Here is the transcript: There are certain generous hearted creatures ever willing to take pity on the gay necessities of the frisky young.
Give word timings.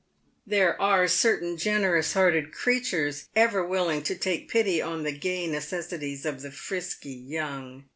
There 0.47 0.81
are 0.81 1.07
certain 1.07 1.57
generous 1.57 2.13
hearted 2.13 2.51
creatures 2.51 3.27
ever 3.35 3.63
willing 3.63 4.01
to 4.05 4.15
take 4.15 4.49
pity 4.49 4.81
on 4.81 5.03
the 5.03 5.11
gay 5.11 5.45
necessities 5.45 6.25
of 6.25 6.41
the 6.41 6.49
frisky 6.49 7.13
young. 7.13 7.83